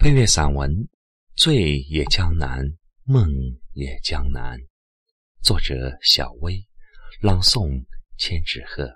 [0.00, 0.70] 配乐散文
[1.34, 2.64] 《醉也江南，
[3.02, 3.28] 梦
[3.72, 4.56] 也江南》，
[5.42, 6.64] 作者小薇，
[7.20, 7.84] 朗诵
[8.16, 8.88] 千纸鹤。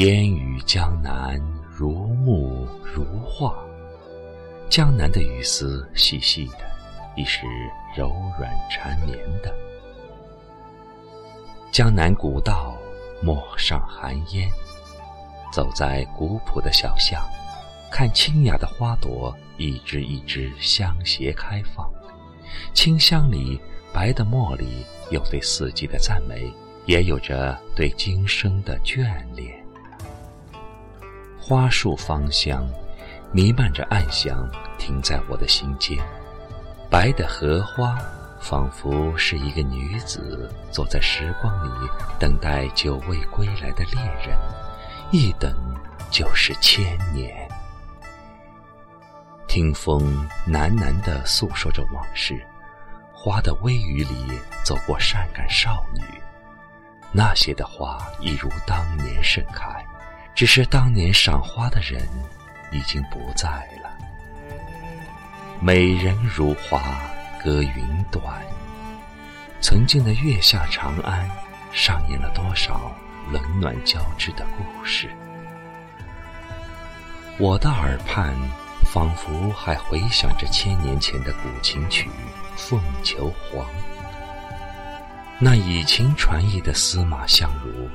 [0.00, 3.54] 烟雨江南，如梦如画。
[4.70, 6.60] 江南的雨丝细细的，
[7.18, 7.44] 亦是
[7.94, 9.54] 柔软缠绵的。
[11.70, 12.74] 江南古道，
[13.22, 14.50] 陌上寒烟。
[15.52, 17.22] 走在古朴的小巷，
[17.92, 21.86] 看清雅的花朵，一枝一枝相携开放。
[22.72, 23.60] 清香里，
[23.92, 26.50] 白的茉莉，有对四季的赞美，
[26.86, 29.59] 也有着对今生的眷恋。
[31.50, 32.64] 花树芳香，
[33.32, 34.48] 弥漫着暗香，
[34.78, 35.98] 停在我的心间。
[36.88, 37.98] 白的荷花，
[38.40, 44.38] 仿佛是一个女子，坐在时光里，等待久未归来的恋人。
[45.10, 45.52] 一等
[46.08, 47.48] 就是千年。
[49.48, 52.40] 听风喃喃地诉说着往事，
[53.12, 56.04] 花的微雨里走过善感少女，
[57.10, 59.79] 那些的花一如当年盛开。
[60.40, 62.00] 只是当年赏花的人
[62.72, 63.46] 已经不在
[63.82, 63.94] 了。
[65.60, 66.80] 美人如花，
[67.44, 68.24] 歌云短。
[69.60, 71.28] 曾经的月下长安，
[71.74, 72.90] 上演了多少
[73.30, 75.10] 冷暖交织的故事？
[77.36, 78.34] 我的耳畔，
[78.86, 82.08] 仿佛还回响着千年前的古琴曲
[82.56, 83.62] 《凤求凰》。
[85.38, 87.90] 那以情传意的司马相如。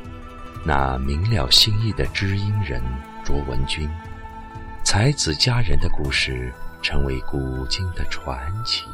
[0.68, 2.82] 那明了心意的知音人
[3.24, 3.88] 卓文君，
[4.84, 8.86] 才子佳人的故事成为古今的传奇。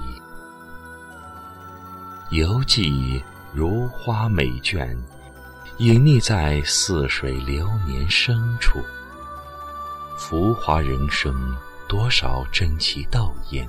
[2.29, 3.23] 游记
[3.53, 4.93] 如花美眷，
[5.77, 8.81] 隐匿在似水流年深处。
[10.17, 11.55] 浮华人生，
[11.87, 13.65] 多少争奇斗艳，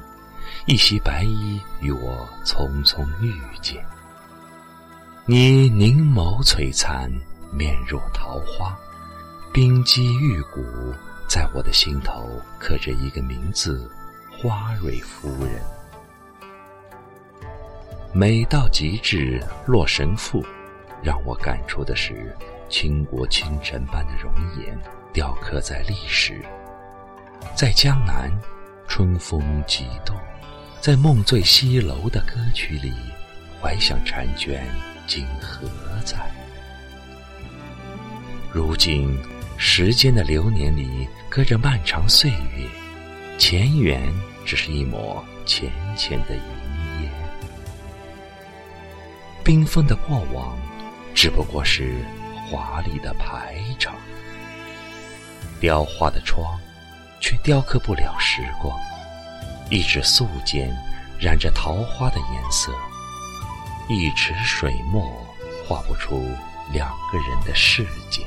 [0.66, 3.80] 一袭白衣与我匆匆遇见。
[5.24, 7.08] 你凝眸璀璨。
[7.52, 8.76] 面若桃花，
[9.52, 10.64] 冰肌玉骨，
[11.28, 13.90] 在我的心头刻着一个名字——
[14.32, 15.62] 花蕊夫人。
[18.14, 20.44] 美到极致，洛神赋，
[21.02, 22.34] 让我感触的是
[22.70, 24.78] 倾国倾城般的容颜，
[25.12, 26.42] 雕刻在历史。
[27.54, 28.30] 在江南，
[28.88, 30.14] 春风几度；
[30.80, 32.94] 在梦醉西楼的歌曲里，
[33.60, 34.64] 怀想婵娟
[35.06, 35.68] 今何
[36.04, 36.18] 在？
[38.54, 39.18] 如今，
[39.56, 42.68] 时间的流年里，隔着漫长岁月，
[43.38, 44.12] 前缘
[44.44, 47.10] 只是一抹浅浅的云烟。
[49.42, 50.54] 缤纷的过往，
[51.14, 52.04] 只不过是
[52.46, 53.94] 华丽的排场。
[55.58, 56.60] 雕花的窗，
[57.22, 58.78] 却雕刻不了时光。
[59.70, 60.70] 一纸素笺，
[61.18, 62.70] 染着桃花的颜色；
[63.88, 65.10] 一池水墨，
[65.66, 66.22] 画不出
[66.70, 68.20] 两个人的世界。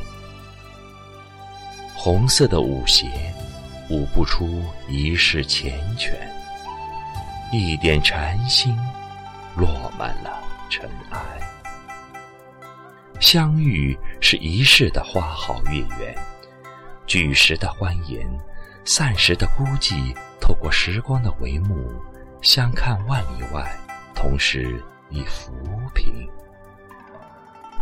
[2.06, 3.08] 红色的舞鞋，
[3.90, 6.12] 舞不出一世缱绻。
[7.52, 8.78] 一点禅心，
[9.56, 10.40] 落满了
[10.70, 11.20] 尘埃。
[13.20, 16.16] 相遇是一世的花好月圆，
[17.08, 18.24] 聚时的欢颜，
[18.86, 20.16] 散时的孤寂。
[20.40, 21.92] 透过时光的帷幕，
[22.40, 23.76] 相看万里外，
[24.14, 24.80] 同时
[25.10, 25.52] 已浮
[25.96, 26.30] 萍。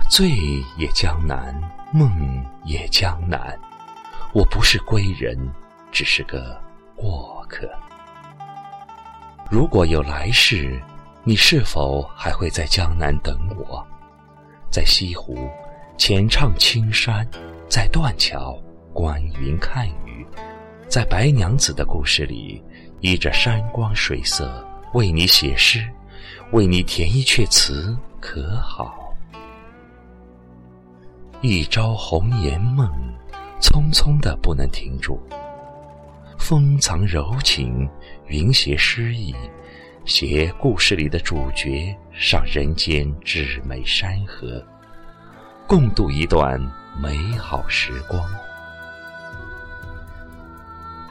[0.10, 0.30] 醉
[0.78, 1.54] 也江南，
[1.92, 2.10] 梦
[2.64, 3.60] 也江南。
[4.34, 5.38] 我不是归人，
[5.92, 6.60] 只是个
[6.96, 7.70] 过客。
[9.52, 10.82] 如果有来世，
[11.24, 13.86] 你是否还会在江南等我？
[14.72, 15.48] 在西湖
[16.00, 17.28] 浅唱青山，
[17.70, 18.60] 在断桥
[18.92, 20.26] 观云看雨，
[20.90, 22.60] 在白娘子的故事里，
[23.02, 25.88] 依着山光水色为你写诗，
[26.54, 29.14] 为你填一阙词，可好？
[31.42, 32.92] 一朝红颜梦。
[33.64, 35.18] 匆匆的不能停住，
[36.38, 37.90] 风藏柔情，
[38.28, 39.34] 云携诗意，
[40.04, 44.62] 携故事里的主角上人间至美山河，
[45.66, 46.60] 共度一段
[47.02, 48.22] 美好时光。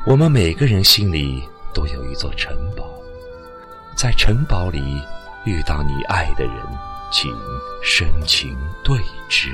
[0.05, 2.85] 我们每个人心里都有一座城堡，
[3.97, 5.01] 在城堡里
[5.47, 6.55] 遇到你爱的人，
[7.11, 7.35] 请
[7.83, 8.55] 深情
[8.85, 9.51] 对之。